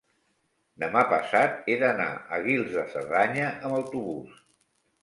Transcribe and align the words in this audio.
demà 0.83 1.03
passat 1.11 1.61
he 1.67 1.75
d'anar 1.83 2.09
a 2.17 2.41
Guils 2.49 2.75
de 2.79 2.87
Cerdanya 2.97 3.47
amb 3.55 3.81
autobús. 3.83 4.47